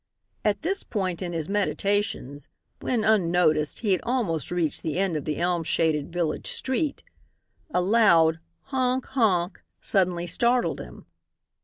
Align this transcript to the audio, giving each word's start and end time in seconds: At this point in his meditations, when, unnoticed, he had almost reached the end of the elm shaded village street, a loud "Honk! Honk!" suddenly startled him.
At 0.43 0.63
this 0.63 0.81
point 0.81 1.21
in 1.21 1.31
his 1.31 1.47
meditations, 1.47 2.47
when, 2.79 3.03
unnoticed, 3.03 3.81
he 3.81 3.91
had 3.91 4.01
almost 4.01 4.49
reached 4.49 4.81
the 4.81 4.97
end 4.97 5.15
of 5.15 5.25
the 5.25 5.37
elm 5.37 5.63
shaded 5.63 6.11
village 6.11 6.47
street, 6.49 7.03
a 7.69 7.81
loud 7.81 8.39
"Honk! 8.61 9.05
Honk!" 9.05 9.61
suddenly 9.79 10.25
startled 10.25 10.79
him. 10.81 11.05